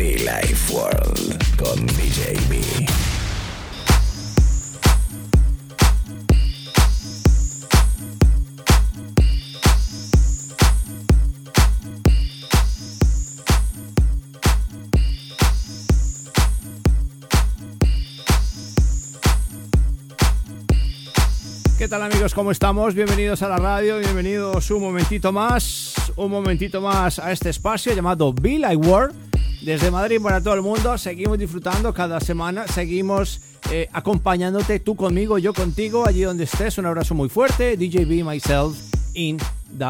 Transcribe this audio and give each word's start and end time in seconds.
Be 0.00 0.16
Life 0.16 0.72
World 0.72 1.56
con 1.58 1.86
DJ 1.88 2.32
B. 2.48 2.58
¿Qué 21.76 21.88
tal 21.88 22.02
amigos? 22.02 22.32
¿Cómo 22.32 22.52
estamos? 22.52 22.94
Bienvenidos 22.94 23.42
a 23.42 23.48
la 23.50 23.58
radio, 23.58 23.98
bienvenidos 23.98 24.70
un 24.70 24.80
momentito 24.80 25.30
más, 25.30 25.92
un 26.16 26.30
momentito 26.30 26.80
más 26.80 27.18
a 27.18 27.32
este 27.32 27.50
espacio 27.50 27.92
llamado 27.92 28.32
Be 28.32 28.58
Like 28.58 28.76
World. 28.76 29.29
Desde 29.62 29.90
Madrid 29.90 30.20
para 30.22 30.40
todo 30.40 30.54
el 30.54 30.62
mundo, 30.62 30.96
seguimos 30.96 31.38
disfrutando 31.38 31.92
cada 31.92 32.18
semana, 32.20 32.66
seguimos 32.66 33.40
eh, 33.70 33.88
acompañándote 33.92 34.80
tú 34.80 34.96
conmigo, 34.96 35.36
yo 35.38 35.52
contigo, 35.52 36.06
allí 36.06 36.22
donde 36.22 36.44
estés. 36.44 36.78
Un 36.78 36.86
abrazo 36.86 37.14
muy 37.14 37.28
fuerte, 37.28 37.76
DJ 37.76 38.06
B, 38.06 38.24
myself, 38.24 38.76
in 39.14 39.36
the 39.78 39.84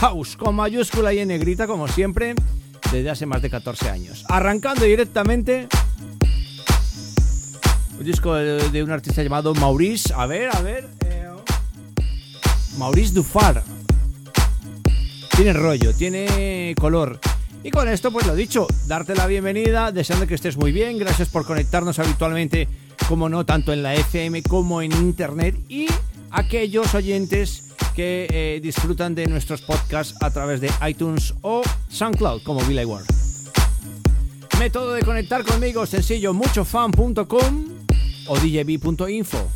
house, 0.00 0.36
con 0.36 0.54
mayúscula 0.54 1.12
y 1.12 1.18
en 1.18 1.28
negrita 1.28 1.66
como 1.66 1.86
siempre, 1.86 2.34
desde 2.90 3.10
hace 3.10 3.26
más 3.26 3.42
de 3.42 3.50
14 3.50 3.90
años. 3.90 4.24
Arrancando 4.28 4.84
directamente 4.86 5.68
un 7.98 8.04
disco 8.06 8.34
de, 8.34 8.70
de 8.70 8.82
un 8.82 8.90
artista 8.90 9.22
llamado 9.22 9.54
Maurice. 9.54 10.14
A 10.16 10.24
ver, 10.24 10.48
a 10.56 10.60
ver. 10.62 10.88
eh, 11.04 11.28
Maurice 12.78 13.12
Dufar. 13.12 13.62
Tiene 15.36 15.52
rollo, 15.52 15.92
tiene 15.94 16.74
color. 16.80 17.20
Y 17.62 17.70
con 17.70 17.88
esto, 17.88 18.10
pues 18.10 18.26
lo 18.26 18.34
dicho, 18.34 18.66
darte 18.86 19.14
la 19.14 19.26
bienvenida, 19.26 19.92
deseando 19.92 20.26
que 20.26 20.34
estés 20.34 20.56
muy 20.56 20.72
bien. 20.72 20.96
Gracias 20.98 21.28
por 21.28 21.44
conectarnos 21.44 21.98
habitualmente, 21.98 22.68
como 23.06 23.28
no, 23.28 23.44
tanto 23.44 23.72
en 23.72 23.82
la 23.82 23.94
FM 23.94 24.42
como 24.44 24.80
en 24.80 24.92
internet. 24.92 25.54
Y 25.68 25.86
aquellos 26.30 26.94
oyentes 26.94 27.74
que 27.94 28.26
eh, 28.30 28.60
disfrutan 28.62 29.14
de 29.14 29.26
nuestros 29.26 29.60
podcasts 29.60 30.14
a 30.22 30.30
través 30.30 30.62
de 30.62 30.70
iTunes 30.88 31.34
o 31.42 31.62
SoundCloud, 31.90 32.42
como 32.44 32.60
Billy 32.62 32.84
Ward. 32.84 33.04
Método 34.58 34.92
de 34.92 35.02
conectar 35.02 35.44
conmigo 35.44 35.84
sencillo, 35.84 36.32
muchofan.com 36.32 37.66
o 38.26 38.38
djb.info. 38.38 39.48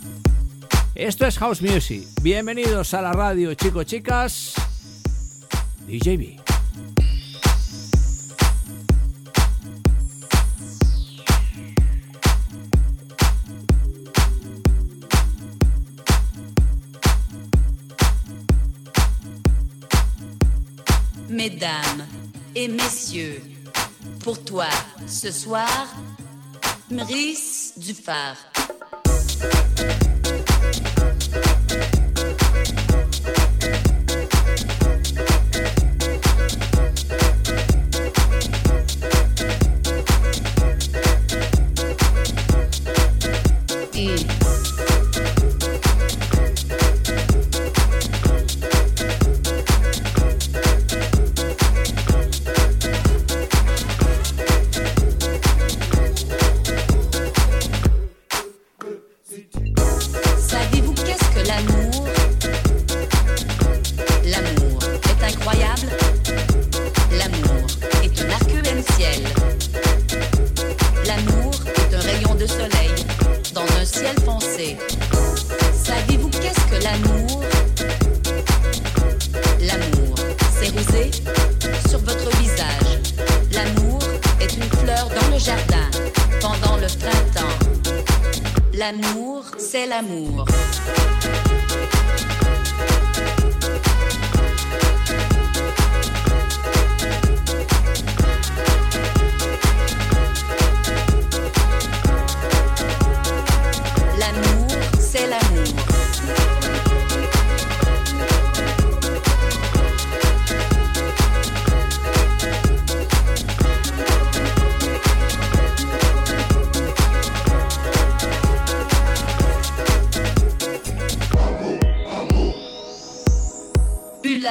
Esto 0.94 1.26
es 1.26 1.38
House 1.38 1.62
Music. 1.62 2.06
Bienvenidos 2.22 2.92
a 2.92 3.02
la 3.02 3.12
radio, 3.12 3.54
chicos, 3.54 3.86
chicas. 3.86 4.54
DJB. 5.86 6.43
Mesdames 21.54 22.06
et 22.56 22.66
messieurs, 22.66 23.40
pour 24.24 24.42
toi, 24.42 24.66
ce 25.06 25.30
soir, 25.30 25.94
Maurice 26.90 27.74
Dufard. 27.76 28.36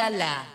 Ulala. 0.04 0.53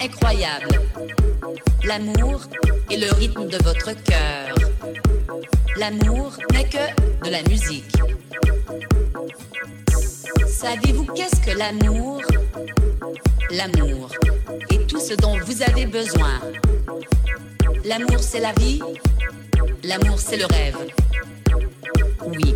Incroyable. 0.00 0.68
L'amour 1.84 2.42
est 2.90 2.96
le 2.96 3.12
rythme 3.12 3.48
de 3.48 3.58
votre 3.62 3.92
cœur. 4.02 4.54
L'amour 5.76 6.36
n'est 6.52 6.68
que 6.68 7.24
de 7.24 7.30
la 7.30 7.42
musique. 7.42 7.96
Savez-vous 10.46 11.06
qu'est-ce 11.14 11.40
que 11.40 11.56
l'amour? 11.56 12.22
L'amour 13.50 14.10
est 14.70 14.86
tout 14.86 15.00
ce 15.00 15.14
dont 15.14 15.38
vous 15.44 15.62
avez 15.62 15.86
besoin. 15.86 16.40
L'amour, 17.84 18.20
c'est 18.20 18.40
la 18.40 18.52
vie. 18.52 18.80
L'amour, 19.84 20.18
c'est 20.18 20.36
le 20.36 20.46
rêve. 20.46 20.76
Oui. 22.26 22.54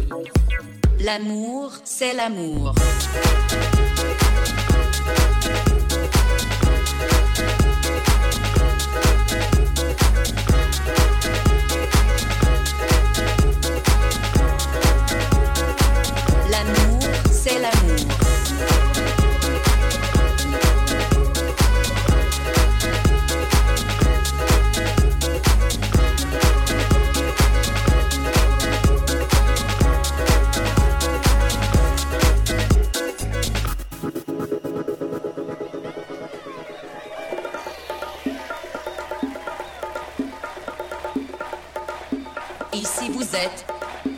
L'amour, 1.01 1.73
c'est. 1.85 2.13
L'amour, 2.13 2.75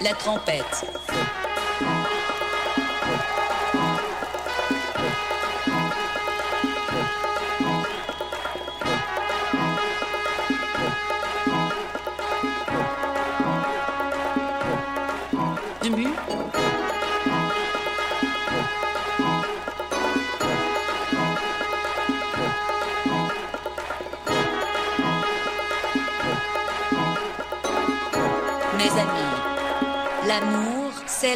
la 0.00 0.14
trompette. 0.14 0.92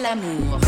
L'amour, 0.06 0.60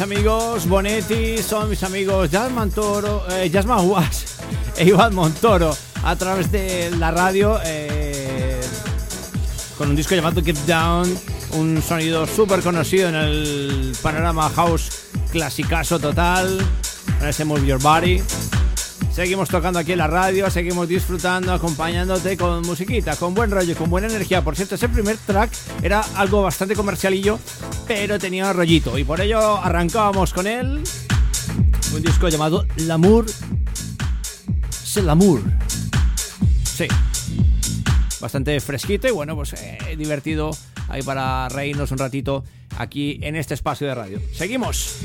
amigos 0.00 0.66
Bonetti, 0.66 1.38
son 1.38 1.68
mis 1.68 1.82
amigos 1.82 2.30
Jazz 2.30 2.50
Montoro, 2.50 3.24
eh, 3.30 3.50
e 4.76 4.84
Iván 4.84 5.14
Montoro 5.14 5.76
a 6.02 6.16
través 6.16 6.50
de 6.50 6.90
la 6.98 7.10
radio 7.10 7.58
eh, 7.64 8.60
con 9.76 9.90
un 9.90 9.96
disco 9.96 10.14
llamado 10.14 10.42
Keep 10.42 10.56
Down, 10.66 11.18
un 11.52 11.82
sonido 11.82 12.26
súper 12.26 12.60
conocido 12.60 13.08
en 13.08 13.14
el 13.14 13.92
panorama 14.02 14.48
house 14.50 14.90
clasicazo 15.32 15.98
total, 15.98 16.58
con 17.18 17.28
ese 17.28 17.44
Move 17.44 17.66
Your 17.66 17.80
Body. 17.80 18.22
Seguimos 19.12 19.48
tocando 19.48 19.78
aquí 19.78 19.92
en 19.92 19.98
la 19.98 20.06
radio, 20.06 20.48
seguimos 20.50 20.88
disfrutando, 20.88 21.52
acompañándote 21.52 22.36
con 22.36 22.62
musiquita, 22.62 23.16
con 23.16 23.34
buen 23.34 23.50
rollo, 23.50 23.76
con 23.76 23.90
buena 23.90 24.06
energía. 24.06 24.42
Por 24.42 24.56
cierto, 24.56 24.76
ese 24.76 24.88
primer 24.88 25.18
track 25.18 25.50
era 25.82 26.00
algo 26.14 26.42
bastante 26.42 26.74
comercialillo, 26.76 27.38
pero 27.90 28.20
tenía 28.20 28.52
rollito. 28.52 28.96
Y 28.96 29.02
por 29.02 29.20
ello 29.20 29.56
arrancábamos 29.56 30.32
con 30.32 30.46
él. 30.46 30.80
Un 31.92 32.02
disco 32.02 32.28
llamado 32.28 32.64
L'amour. 32.76 33.26
C'est 34.70 35.02
l'amour. 35.04 35.42
Sí. 36.62 36.86
Bastante 38.20 38.60
fresquito 38.60 39.08
y 39.08 39.10
bueno, 39.10 39.34
pues 39.34 39.54
eh, 39.54 39.96
divertido 39.98 40.52
ahí 40.88 41.02
para 41.02 41.48
reírnos 41.48 41.90
un 41.90 41.98
ratito 41.98 42.44
aquí 42.78 43.18
en 43.22 43.34
este 43.34 43.54
espacio 43.54 43.88
de 43.88 43.94
radio. 43.96 44.20
Seguimos. 44.34 45.00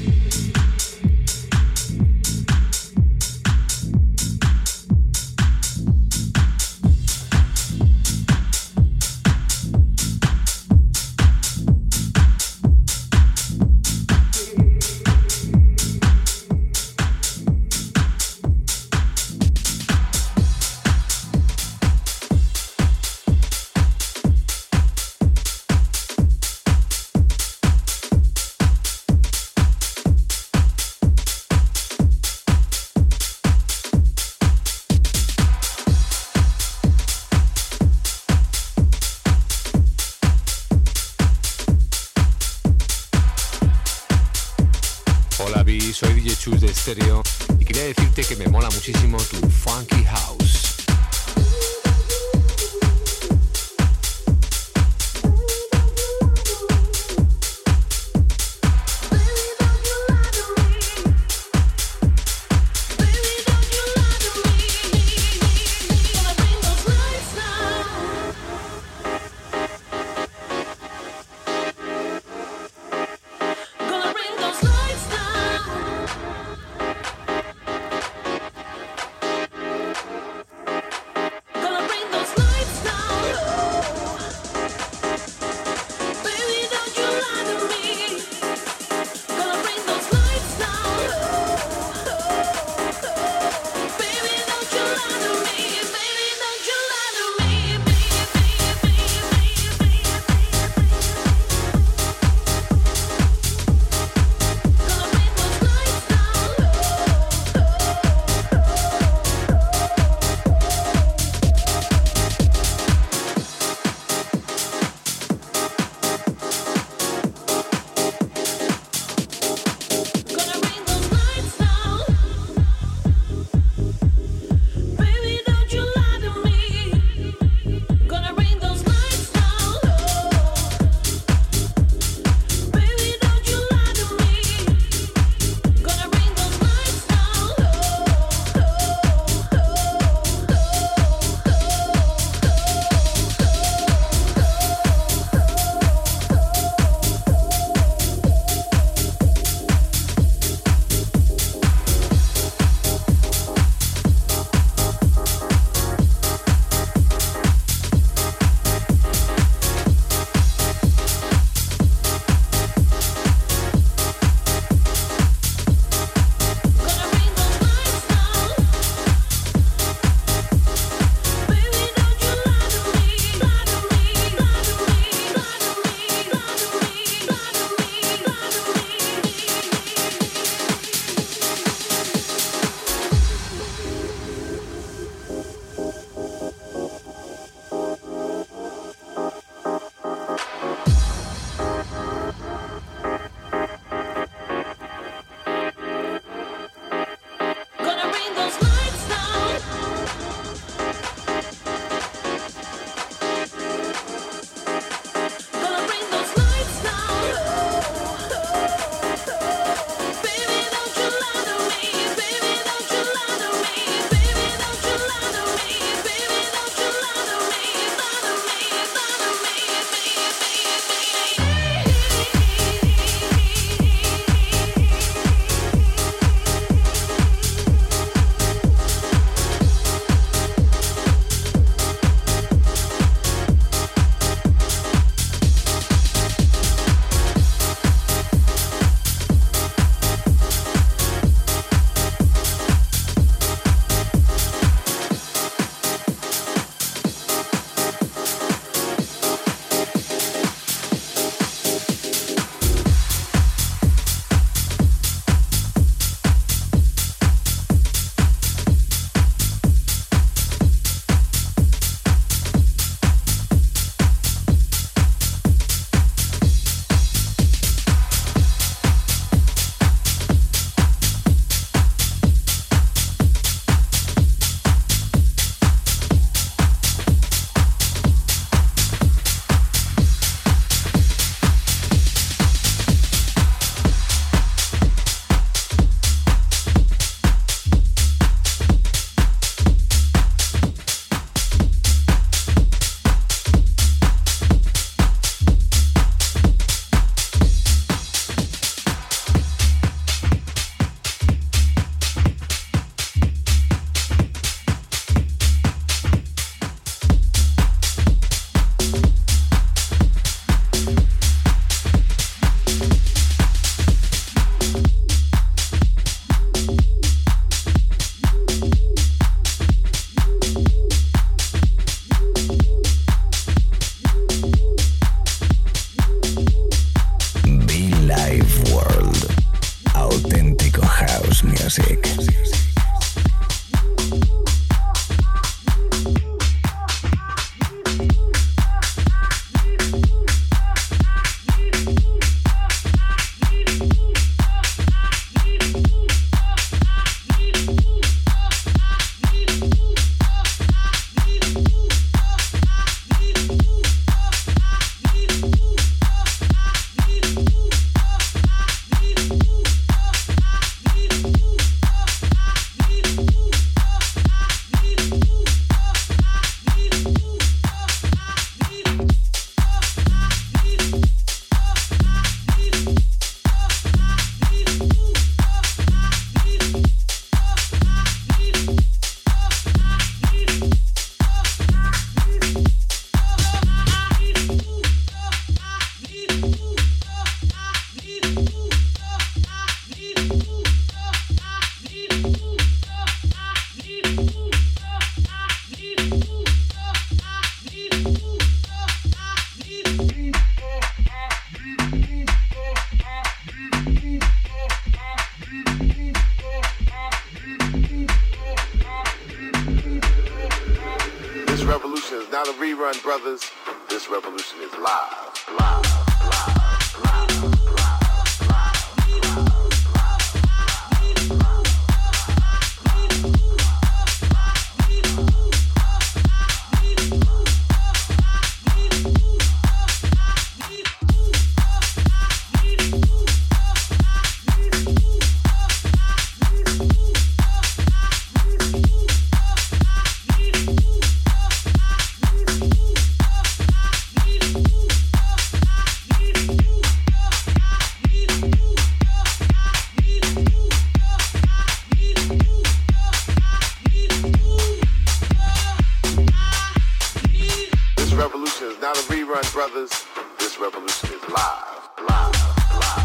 Brothers, 459.55 460.05
this 460.37 460.59
revolution 460.59 461.13
is 461.13 461.29
live, 461.29 461.89
live, 462.09 462.71
live. 462.73 463.04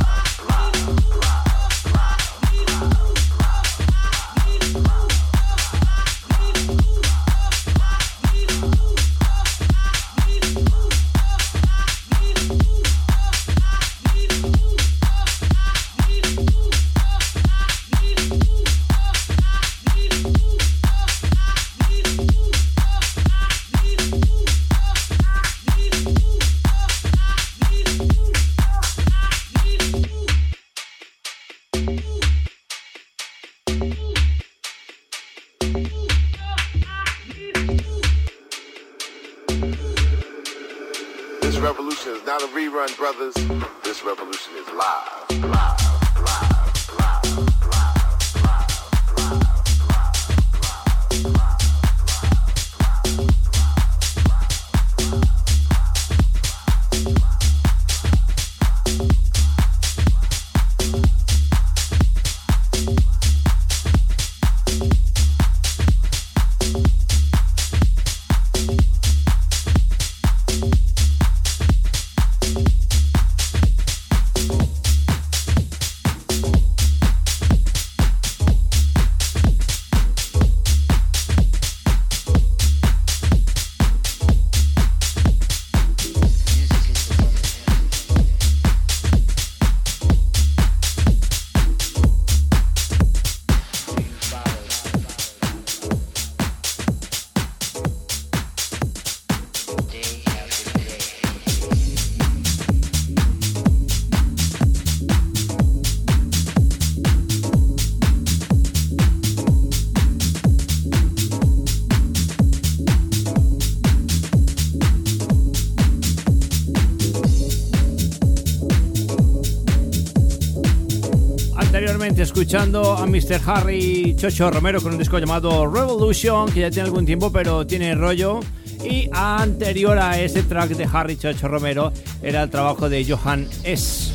Escuchando 122.22 122.96
a 122.96 123.06
Mr. 123.06 123.40
Harry 123.46 124.14
Chocho 124.16 124.50
Romero 124.50 124.80
con 124.82 124.92
un 124.92 124.98
disco 124.98 125.18
llamado 125.18 125.66
Revolution, 125.66 126.50
que 126.50 126.60
ya 126.60 126.70
tiene 126.70 126.88
algún 126.88 127.06
tiempo, 127.06 127.32
pero 127.32 127.66
tiene 127.66 127.94
rollo. 127.94 128.40
Y 128.84 129.08
anterior 129.12 129.98
a 129.98 130.20
ese 130.20 130.42
track 130.42 130.70
de 130.70 130.88
Harry 130.92 131.16
Chocho 131.16 131.48
Romero 131.48 131.92
era 132.22 132.42
el 132.42 132.50
trabajo 132.50 132.88
de 132.88 133.04
Johan 133.04 133.48
S. 133.64 134.12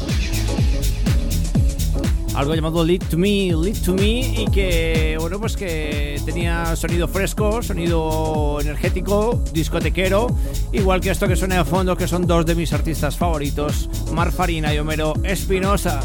Algo 2.36 2.54
llamado 2.54 2.84
Lead 2.84 3.04
to 3.10 3.18
Me, 3.18 3.54
Lead 3.56 3.82
to 3.84 3.94
Me, 3.94 4.20
y 4.42 4.46
que, 4.52 5.18
bueno, 5.20 5.40
pues 5.40 5.56
que 5.56 6.20
tenía 6.26 6.76
sonido 6.76 7.08
fresco, 7.08 7.64
sonido 7.64 8.60
energético, 8.62 9.42
discotequero, 9.54 10.28
igual 10.74 11.00
que 11.00 11.12
esto 11.12 11.28
que 11.28 11.36
suena 11.36 11.62
a 11.62 11.66
fondo, 11.66 11.96
que 11.96 12.08
son 12.08 12.28
dos 12.28 12.46
de 12.46 12.56
mis 12.56 12.74
artistas 12.74 13.16
favoritos, 13.16 13.90
Mar 14.12 14.32
Farina 14.32 14.74
y 14.74 14.80
Homero 14.80 15.14
Espinosa 15.24 16.02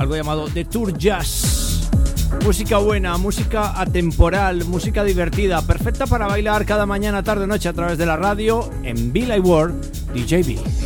algo 0.00 0.16
llamado 0.16 0.48
The 0.48 0.64
Tour 0.64 0.96
Jazz. 0.96 1.90
Música 2.42 2.78
buena, 2.78 3.18
música 3.18 3.78
atemporal, 3.78 4.64
música 4.64 5.04
divertida, 5.04 5.60
perfecta 5.60 6.06
para 6.06 6.26
bailar 6.26 6.64
cada 6.64 6.86
mañana, 6.86 7.22
tarde 7.22 7.46
noche 7.46 7.68
a 7.68 7.74
través 7.74 7.98
de 7.98 8.06
la 8.06 8.16
radio 8.16 8.70
en 8.82 9.12
Bill 9.12 9.30
World 9.42 9.74
DJB. 10.14 10.79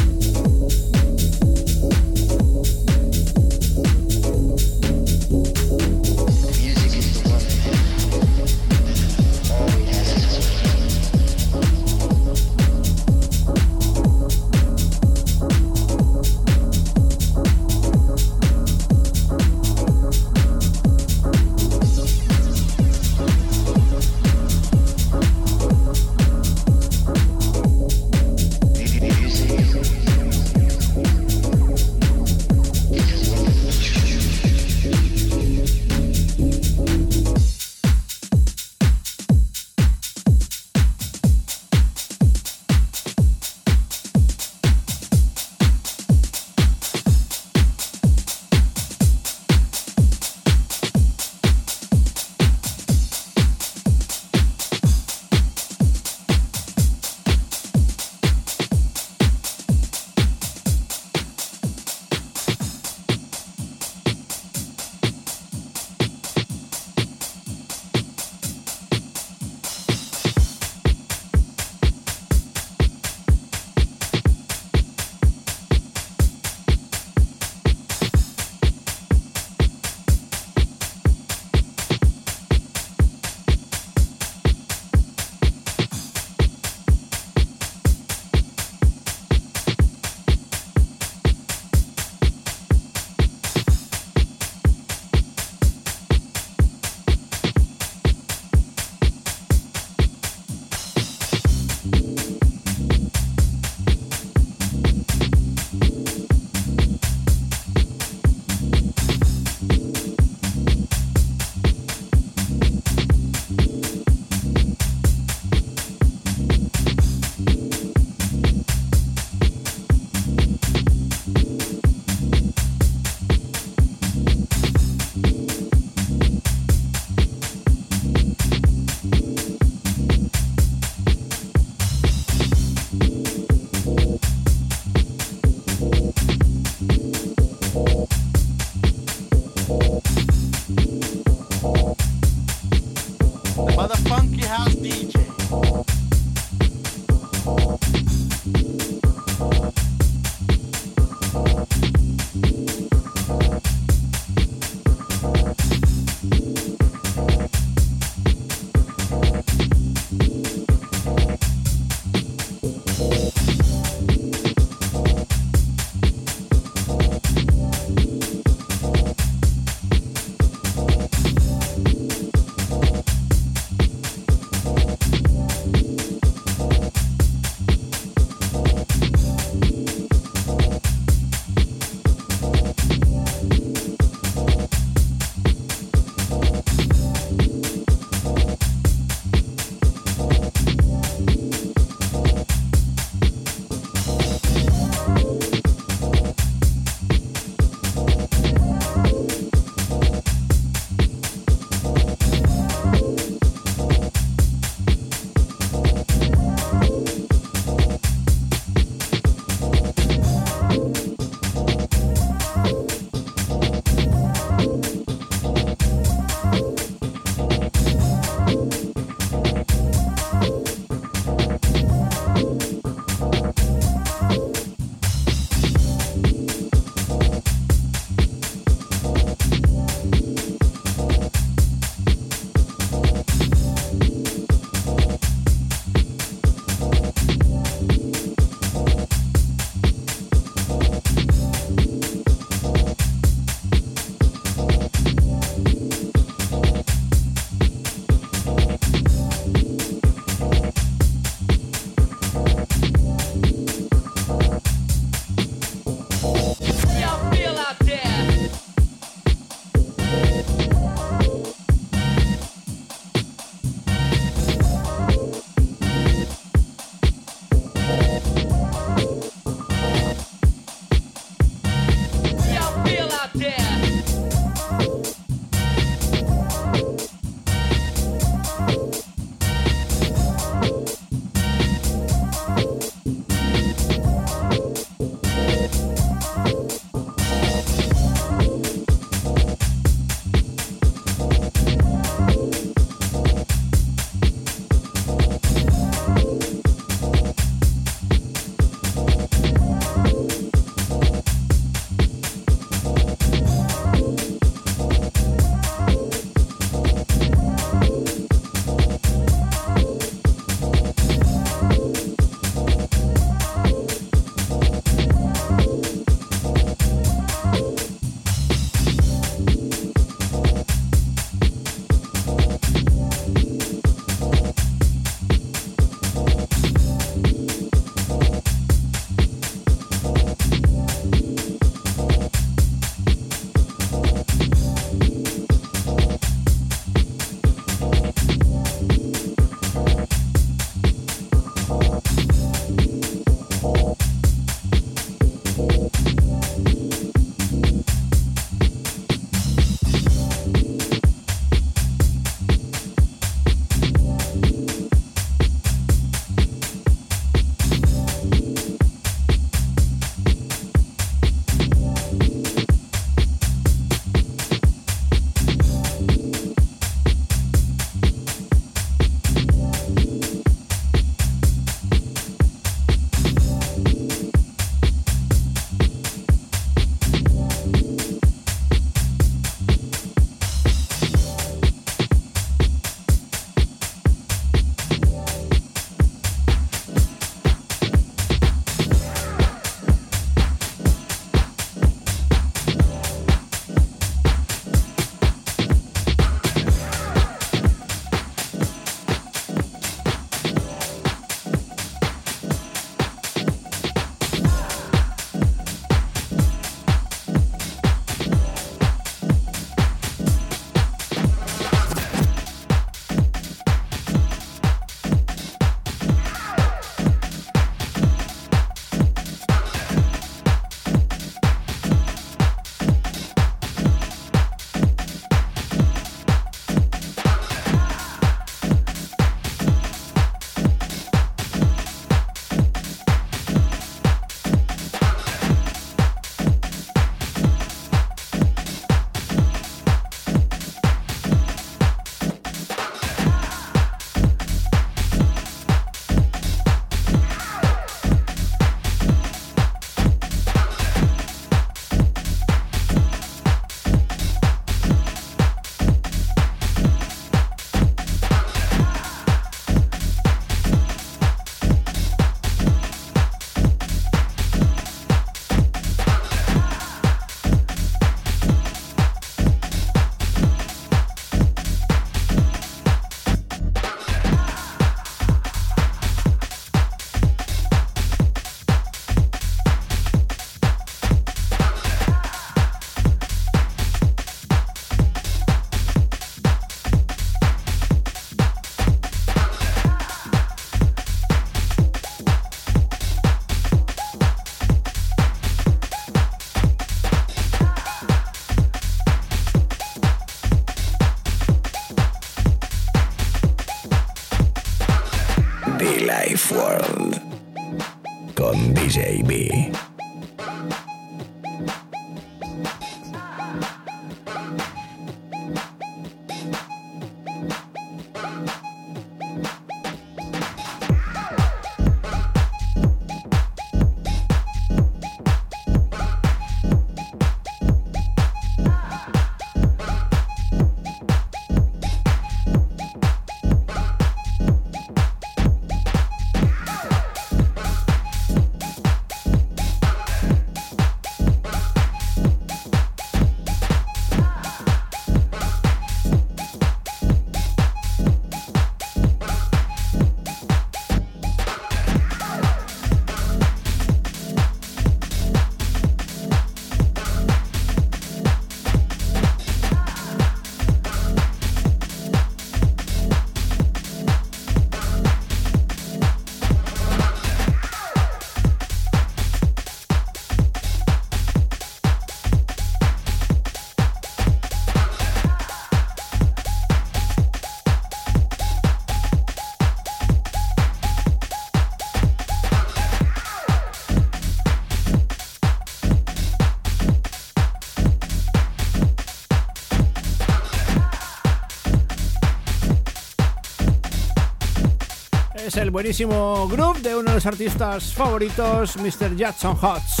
El 595.56 595.70
buenísimo 595.70 596.48
groove 596.48 596.80
de 596.80 596.96
uno 596.96 597.10
de 597.10 597.14
los 597.14 597.26
artistas 597.26 597.92
favoritos, 597.92 598.76
Mr. 598.76 599.14
Jackson 599.14 599.56
Hotz. 599.60 600.00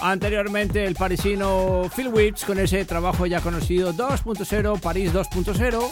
Anteriormente 0.00 0.84
el 0.84 0.94
parisino 0.94 1.90
Phil 1.94 2.08
Wicks 2.08 2.44
con 2.44 2.58
ese 2.58 2.84
trabajo 2.84 3.26
ya 3.26 3.40
conocido 3.40 3.94
2.0, 3.94 4.80
París 4.80 5.12
2.0. 5.12 5.90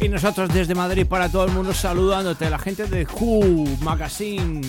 Y 0.00 0.08
nosotros 0.08 0.48
desde 0.52 0.74
Madrid 0.74 1.06
para 1.06 1.28
todo 1.28 1.44
el 1.44 1.52
mundo 1.52 1.74
saludándote, 1.74 2.48
la 2.48 2.58
gente 2.58 2.86
de 2.86 3.04
Who 3.04 3.64
Magazine, 3.80 4.62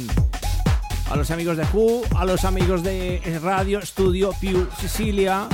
a 1.09 1.15
los 1.15 1.32
amigos 1.32 1.57
de 1.57 1.65
Who, 1.71 2.03
a 2.15 2.26
los 2.26 2.43
amigos 2.43 2.84
de 2.84 3.39
Radio 3.41 3.86
Studio 3.86 4.32
Pew 4.41 4.67
Sicilia, 4.80 5.47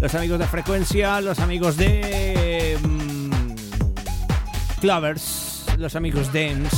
los 0.00 0.14
amigos 0.14 0.38
de 0.38 0.46
Frecuencia, 0.46 1.20
los 1.20 1.38
amigos 1.38 1.76
de 1.76 2.47
Clovers, 4.80 5.64
los 5.76 5.96
amigos 5.96 6.32
Dance, 6.32 6.76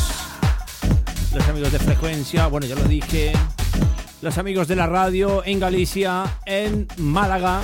los 1.35 1.49
amigos 1.49 1.73
de 1.73 1.79
Frecuencia, 1.79 2.47
bueno 2.47 2.67
ya 2.67 2.75
lo 2.75 2.85
dije, 2.85 3.33
los 4.23 4.39
amigos 4.39 4.69
de 4.69 4.77
la 4.77 4.87
radio 4.87 5.45
en 5.45 5.61
Galicia, 5.61 6.25
en 6.47 6.89
Málaga, 6.97 7.61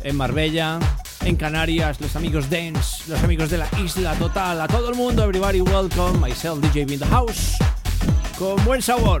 en 0.00 0.16
Marbella, 0.16 0.80
en 1.24 1.36
Canarias, 1.36 2.00
los 2.00 2.16
amigos 2.16 2.50
Dance, 2.50 3.08
los 3.08 3.22
amigos 3.22 3.50
de 3.50 3.58
la 3.58 3.68
Isla 3.82 4.14
Total, 4.14 4.60
a 4.60 4.66
todo 4.66 4.88
el 4.88 4.96
mundo, 4.96 5.22
everybody 5.22 5.60
welcome, 5.60 6.18
myself 6.18 6.60
DJ 6.60 6.92
in 6.92 6.98
the 6.98 7.06
house, 7.06 7.56
con 8.38 8.62
buen 8.64 8.82
sabor, 8.82 9.20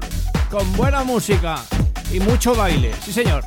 con 0.50 0.70
buena 0.76 1.04
música 1.04 1.62
y 2.12 2.18
mucho 2.20 2.54
baile, 2.54 2.92
sí 3.04 3.12
señor. 3.12 3.44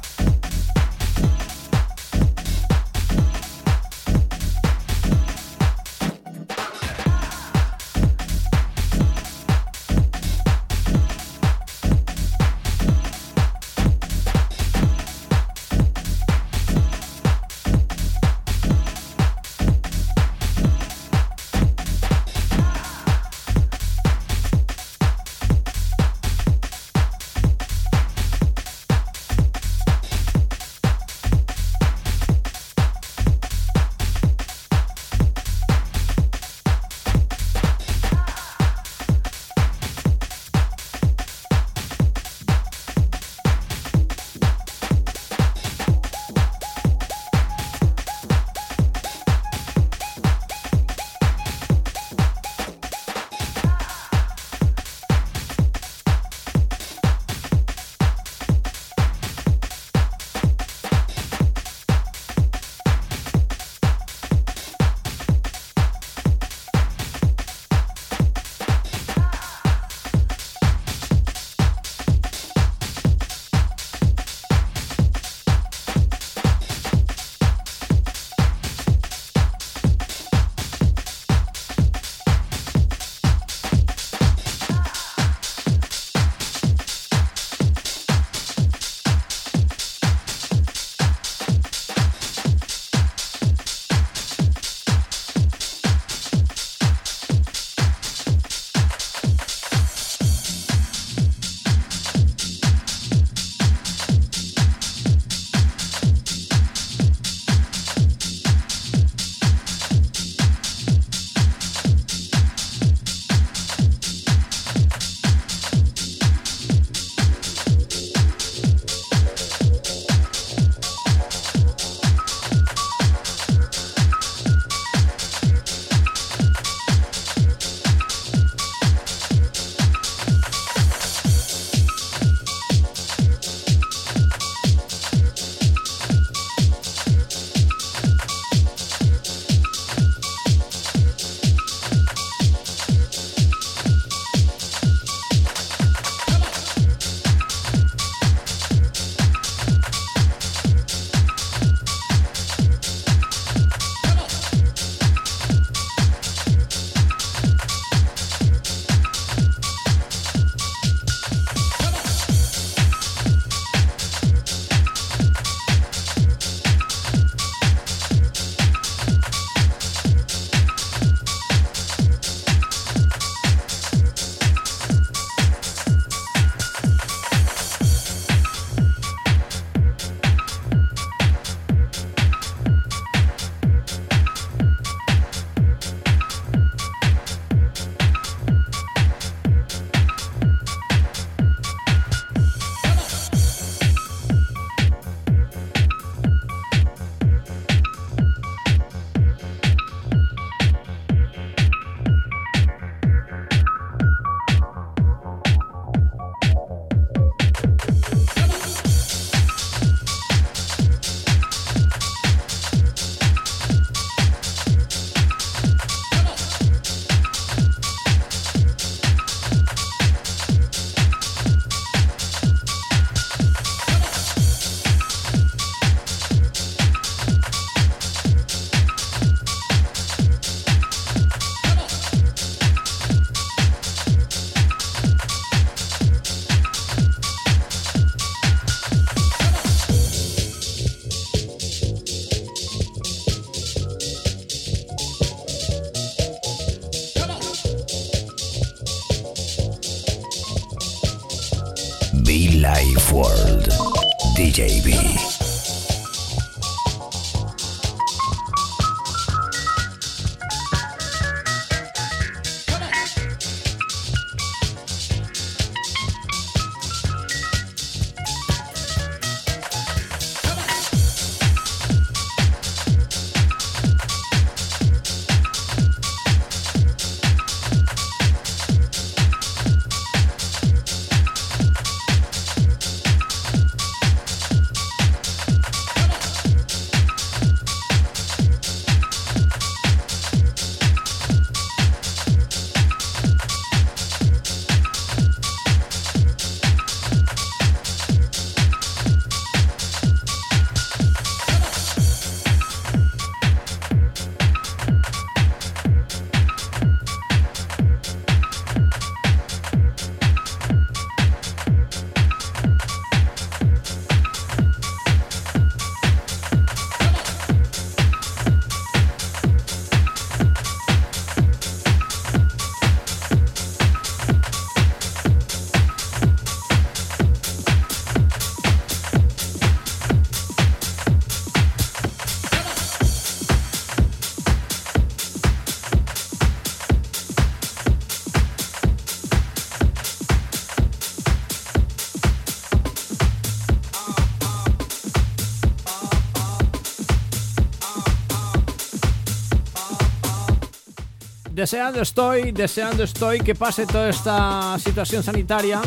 Deseando 351.68 352.02
estoy, 352.02 352.54
deseando 352.54 353.04
estoy 353.04 353.42
que 353.42 353.54
pase 353.54 353.86
toda 353.86 354.08
esta 354.08 354.80
situación 354.80 355.22
sanitaria 355.22 355.82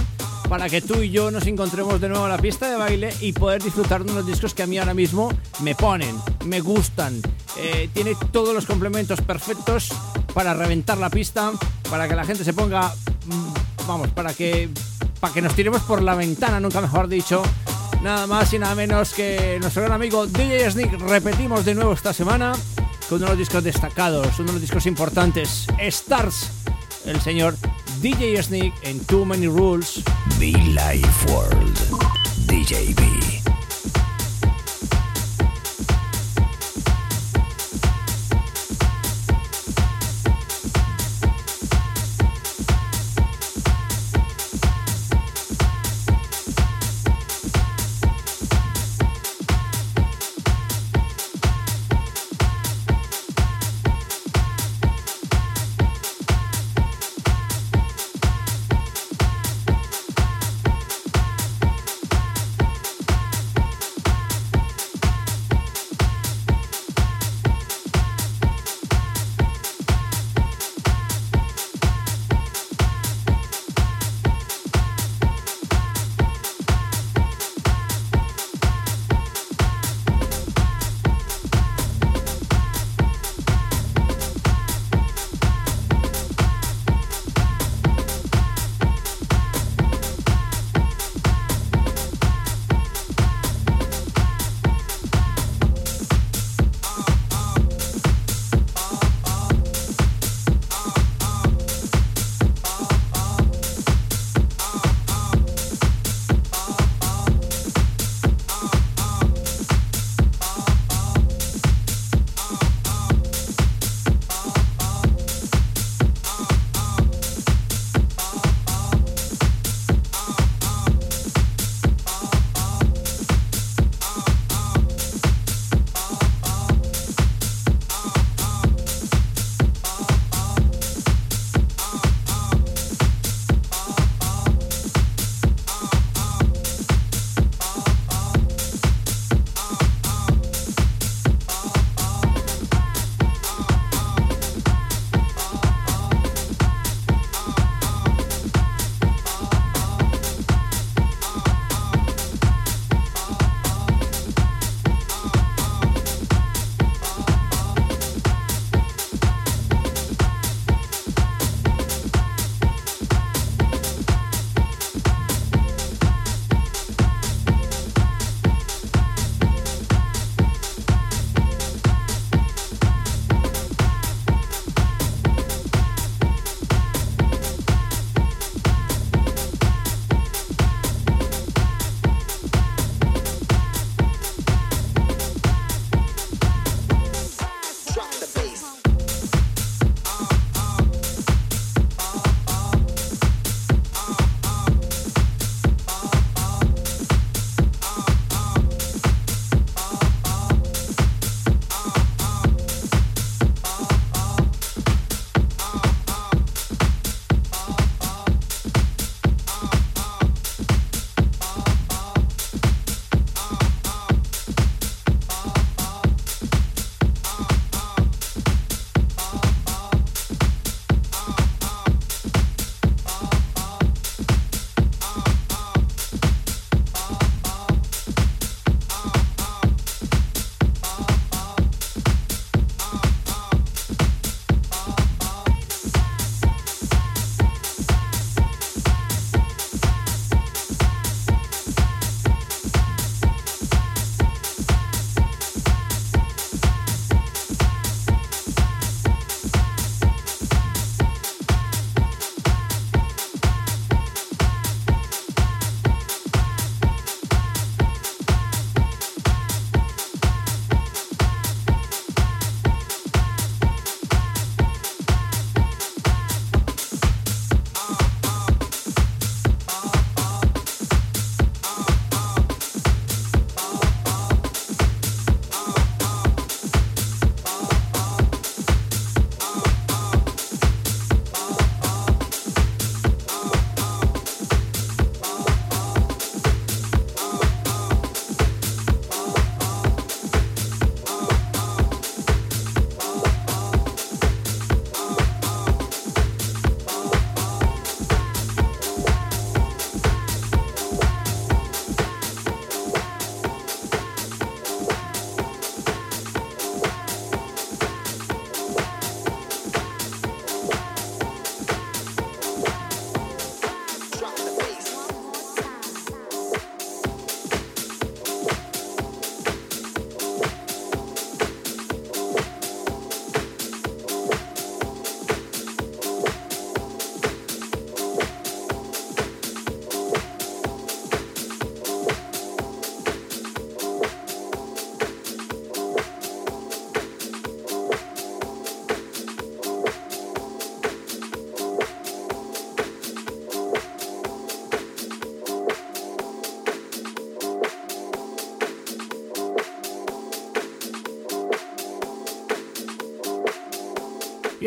para 0.47 0.69
que 0.69 0.83
tú 0.83 1.01
y 1.01 1.09
yo 1.09 1.31
nos 1.31 1.47
encontremos 1.47 1.99
de 2.03 2.11
nuevo 2.11 2.27
en 2.27 2.33
la 2.33 2.37
pista 2.37 2.71
de 2.71 2.77
baile 2.77 3.15
y 3.23 3.33
poder 3.33 3.63
disfrutar 3.63 4.05
de 4.05 4.13
unos 4.13 4.27
discos 4.27 4.53
que 4.53 4.63
a 4.63 4.67
mí 4.67 4.77
ahora 4.77 4.93
mismo 4.93 5.33
me 5.63 5.75
ponen, 5.75 6.15
me 6.45 6.61
gustan. 6.61 7.23
Eh, 7.57 7.89
tiene 7.95 8.15
todos 8.31 8.53
los 8.53 8.67
complementos 8.67 9.23
perfectos 9.23 9.89
para 10.35 10.53
reventar 10.53 10.99
la 10.99 11.09
pista, 11.09 11.51
para 11.89 12.07
que 12.07 12.15
la 12.15 12.27
gente 12.27 12.45
se 12.45 12.53
ponga, 12.53 12.93
mm, 13.25 13.87
vamos, 13.89 14.09
para 14.09 14.35
que, 14.35 14.69
para 15.19 15.33
que 15.33 15.41
nos 15.41 15.55
tiremos 15.55 15.81
por 15.85 16.03
la 16.03 16.15
ventana, 16.15 16.61
nunca 16.61 16.83
mejor 16.83 17.09
dicho. 17.09 17.43
Nada 18.03 18.27
más 18.27 18.53
y 18.53 18.59
nada 18.59 18.75
menos 18.75 19.15
que 19.15 19.57
nuestro 19.63 19.81
gran 19.85 19.95
amigo 19.95 20.27
DJ 20.27 20.73
Sneak. 20.73 21.01
Repetimos 21.09 21.65
de 21.65 21.75
nuevo 21.75 21.95
esta 21.95 22.13
semana 22.13 22.53
uno 23.11 23.25
de 23.25 23.31
los 23.31 23.39
discos 23.39 23.65
destacados, 23.65 24.39
uno 24.39 24.49
de 24.49 24.53
los 24.53 24.61
discos 24.61 24.87
importantes, 24.87 25.67
Stars, 25.79 26.51
el 27.07 27.21
señor 27.21 27.57
DJ 28.01 28.43
Sneak 28.43 28.75
en 28.83 29.01
Too 29.05 29.25
Many 29.25 29.47
Rules. 29.47 30.03
Be 30.39 30.53
Life 30.53 31.33
World, 31.33 31.79
DJB. 32.47 33.40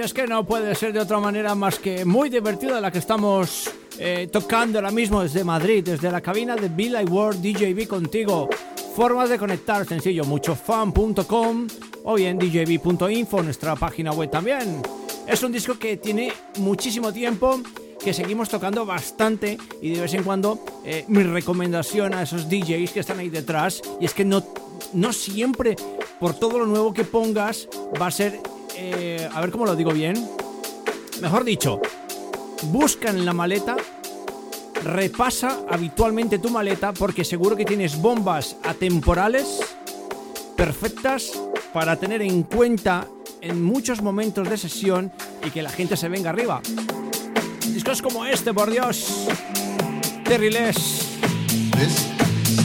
Es 0.04 0.14
que 0.14 0.28
no 0.28 0.45
puede 0.45 0.76
ser 0.76 0.91
de 0.91 0.99
otra 0.99 1.20
manera 1.20 1.56
más 1.56 1.80
que 1.80 2.04
muy 2.04 2.30
divertida 2.30 2.82
la 2.82 2.91
que 2.91 2.97
estamos 2.97 3.72
eh, 3.97 4.28
tocando 4.30 4.78
ahora 4.78 4.91
mismo 4.91 5.22
desde 5.22 5.45
Madrid, 5.45 5.82
desde 5.82 6.12
la 6.12 6.20
cabina 6.20 6.58
de 6.58 6.68
Bill 6.68 6.95
World 7.10 7.41
DJB 7.41 7.88
contigo. 7.88 8.49
Formas 8.95 9.30
de 9.30 9.39
conectar 9.39 9.86
sencillo, 9.86 10.26
muchofan.com 10.26 11.68
o 12.04 12.16
bien 12.16 12.38
djb.info, 12.38 13.43
nuestra 13.43 13.78
página 13.78 14.12
web 14.12 14.30
también. 14.30 14.82
Es 15.26 15.41
un 15.41 15.54
disco 15.54 15.80
que 15.80 15.95
tiene 15.95 16.34
muchísimo 16.58 17.14
tiempo, 17.14 17.62
que 18.04 18.14
seguimos 18.14 18.49
tocando 18.49 18.86
bastante 18.86 19.58
y 19.82 19.91
de 19.91 20.01
vez 20.01 20.14
en 20.16 20.24
cuando 20.24 20.60
eh, 20.84 21.06
mi 21.08 21.24
recomendación 21.24 22.14
a 22.14 22.24
esos 22.24 22.49
DJs 22.49 22.91
que 22.91 22.99
están 22.99 23.20
ahí 23.20 23.30
detrás, 23.30 23.82
y 24.01 24.06
es 24.06 24.14
que 24.14 24.26
no, 24.26 24.43
no 24.91 25.14
siempre 25.14 25.78
por 26.20 26.34
todo 26.34 26.60
lo 26.60 26.66
nuevo 26.66 26.93
que 26.93 27.06
pongas 27.06 27.70
va 28.01 28.08
a 28.08 28.12
ser 28.12 28.39
eh, 28.76 29.30
a 29.32 29.41
ver 29.41 29.51
cómo 29.51 29.65
lo 29.65 29.76
digo 29.76 29.91
bien. 29.91 30.28
Mejor 31.21 31.43
dicho, 31.43 31.80
busca 32.63 33.09
en 33.09 33.26
la 33.26 33.34
maleta, 33.34 33.76
repasa 34.84 35.61
habitualmente 35.69 36.39
tu 36.39 36.49
maleta 36.49 36.93
porque 36.93 37.24
seguro 37.24 37.55
que 37.55 37.65
tienes 37.65 38.01
bombas 38.01 38.57
atemporales 38.63 39.59
perfectas 40.55 41.32
para 41.74 41.95
tener 41.95 42.21
en 42.21 42.43
cuenta 42.43 43.07
en 43.41 43.63
muchos 43.63 44.01
momentos 44.01 44.49
de 44.49 44.57
sesión 44.57 45.11
y 45.45 45.49
que 45.49 45.61
la 45.61 45.69
gente 45.69 45.97
se 45.97 46.09
venga 46.09 46.30
arriba. 46.30 46.61
Discos 47.67 48.01
como 48.01 48.26
este, 48.26 48.53
por 48.53 48.69
Dios. 48.69 49.28
Terry 50.26 50.51
Less. 50.51 51.07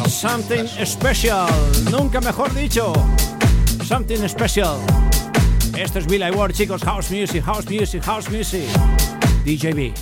Something 0.08 0.66
special. 0.84 1.48
Nunca 1.90 2.20
mejor 2.20 2.54
dicho. 2.54 2.92
Something 3.84 4.28
special. 4.28 4.78
Esto 5.78 6.00
es 6.00 6.06
Bill 6.06 6.24
Ward, 6.34 6.54
chicos. 6.54 6.82
House 6.82 7.08
Music, 7.08 7.40
House 7.44 7.70
Music, 7.70 8.02
House 8.02 8.28
Music. 8.28 8.66
DJB. 9.44 9.94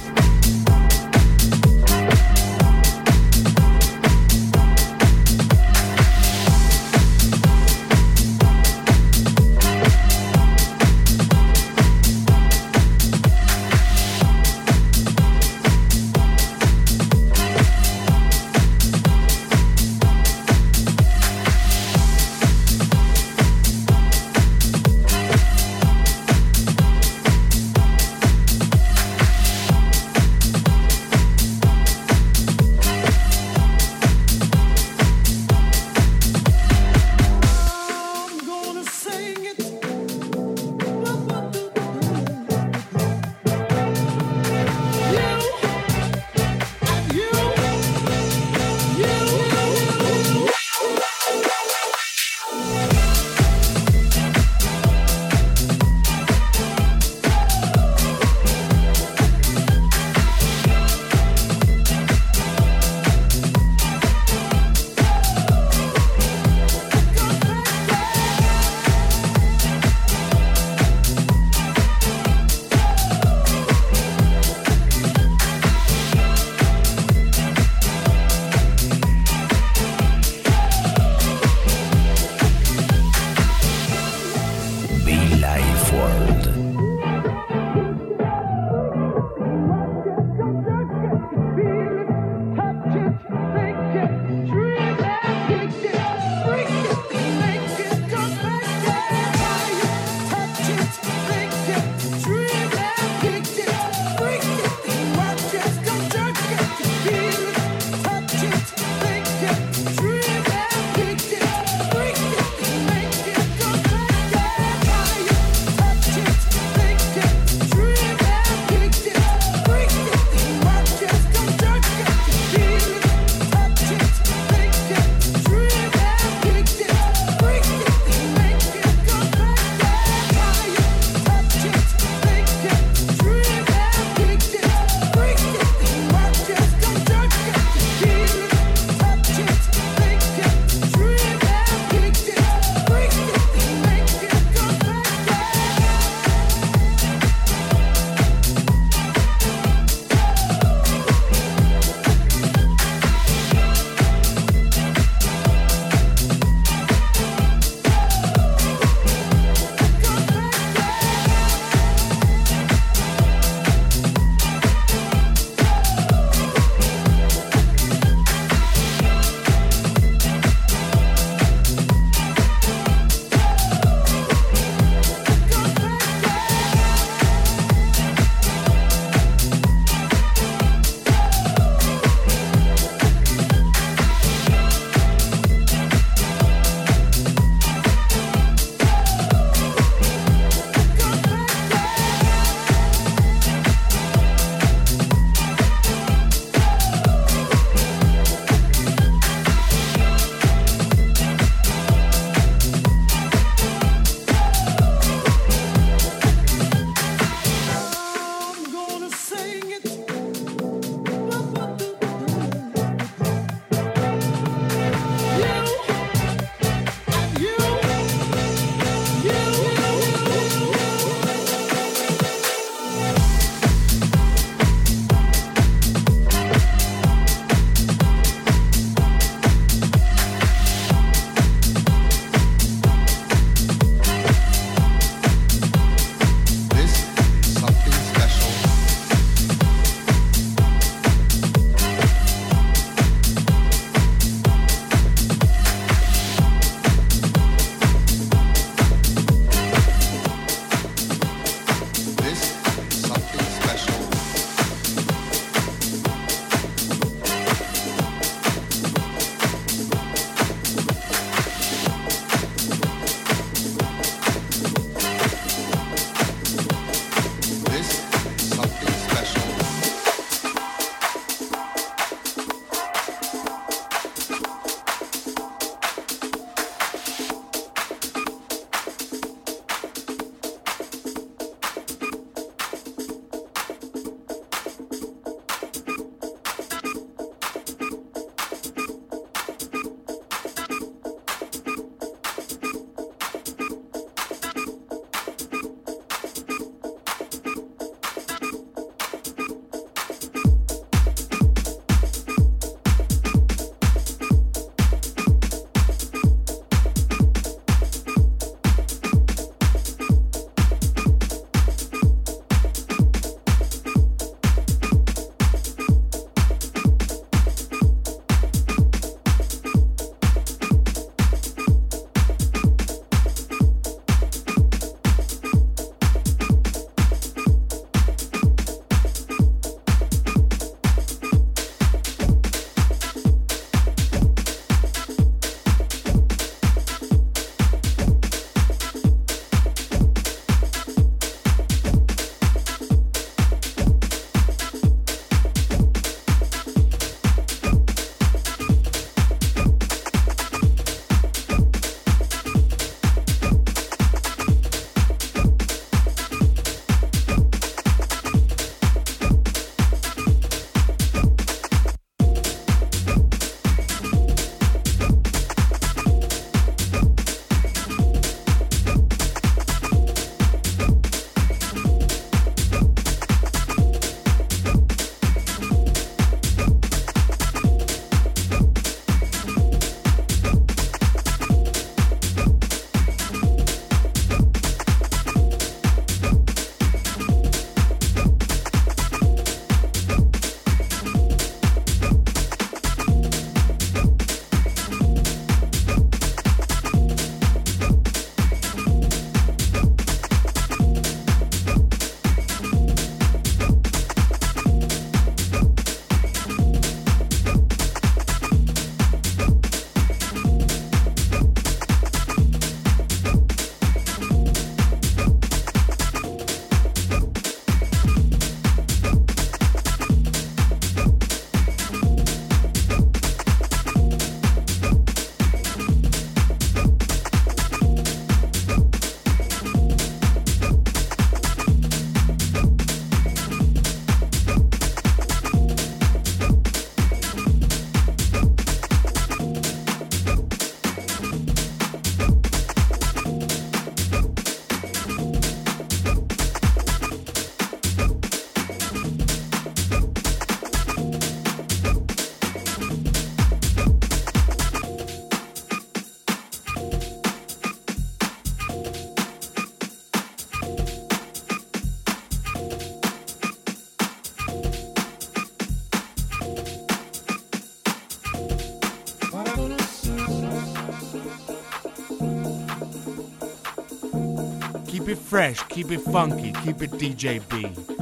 Fresh, 475.26 475.60
keep 475.68 475.90
it 475.90 476.00
funky, 476.00 476.52
keep 476.52 476.82
it 476.82 476.90
DJB. 476.92 477.95